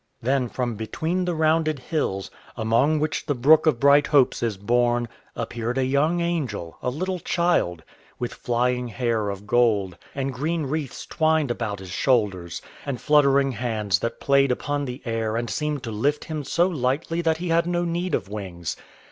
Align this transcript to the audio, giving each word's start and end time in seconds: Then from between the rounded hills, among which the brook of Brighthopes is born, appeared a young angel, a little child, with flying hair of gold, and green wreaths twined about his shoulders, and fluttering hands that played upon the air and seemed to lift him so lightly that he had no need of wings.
Then 0.19 0.49
from 0.49 0.73
between 0.77 1.25
the 1.25 1.35
rounded 1.35 1.77
hills, 1.77 2.31
among 2.57 2.99
which 2.99 3.27
the 3.27 3.35
brook 3.35 3.67
of 3.67 3.79
Brighthopes 3.79 4.41
is 4.41 4.57
born, 4.57 5.07
appeared 5.35 5.77
a 5.77 5.85
young 5.85 6.21
angel, 6.21 6.75
a 6.81 6.89
little 6.89 7.19
child, 7.19 7.83
with 8.17 8.33
flying 8.33 8.87
hair 8.87 9.29
of 9.29 9.45
gold, 9.45 9.99
and 10.15 10.33
green 10.33 10.65
wreaths 10.65 11.05
twined 11.05 11.51
about 11.51 11.77
his 11.77 11.91
shoulders, 11.91 12.63
and 12.83 12.99
fluttering 12.99 13.51
hands 13.51 13.99
that 13.99 14.19
played 14.19 14.51
upon 14.51 14.85
the 14.85 15.03
air 15.05 15.37
and 15.37 15.51
seemed 15.51 15.83
to 15.83 15.91
lift 15.91 16.25
him 16.25 16.43
so 16.43 16.67
lightly 16.67 17.21
that 17.21 17.37
he 17.37 17.49
had 17.49 17.67
no 17.67 17.85
need 17.85 18.15
of 18.15 18.27
wings. 18.27 18.75